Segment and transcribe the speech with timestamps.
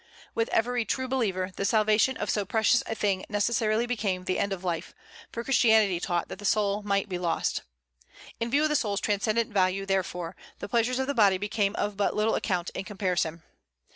[0.33, 4.51] With every true believer, the salvation of so precious a thing necessarily became the end
[4.51, 4.95] of life,
[5.31, 7.61] for Christianity taught that the soul might be lost.
[8.39, 11.97] In view of the soul's transcendent value, therefore, the pleasures of the body became of
[11.97, 13.43] but little account in comparison.